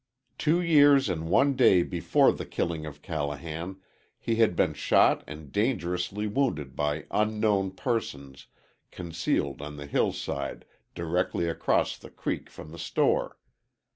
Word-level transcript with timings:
Two 0.39 0.59
years 0.63 1.09
and 1.09 1.29
one 1.29 1.53
day 1.55 1.83
before 1.83 2.31
the 2.33 2.43
killing 2.43 2.87
of 2.87 3.03
Callahan 3.03 3.79
he 4.17 4.37
had 4.37 4.55
been 4.55 4.73
shot 4.73 5.23
and 5.27 5.51
dangerously 5.51 6.25
wounded 6.25 6.75
by 6.75 7.05
unknown 7.11 7.69
persons 7.69 8.47
concealed 8.89 9.61
on 9.61 9.77
the 9.77 9.85
hillside 9.85 10.65
directly 10.95 11.47
across 11.47 11.99
the 11.99 12.09
creek 12.09 12.49
from 12.49 12.71
the 12.71 12.79
store. 12.79 13.37